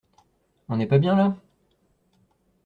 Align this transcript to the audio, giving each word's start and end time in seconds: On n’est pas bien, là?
On 0.67 0.77
n’est 0.77 0.87
pas 0.87 0.97
bien, 0.97 1.15
là? 1.15 1.37